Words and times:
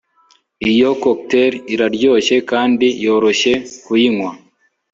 Iyo 0.71 0.89
cocktail 1.03 1.53
iraryoshye 1.73 2.35
kandi 2.51 2.87
yoroshye 3.05 3.53
kuyinywa 3.83 4.29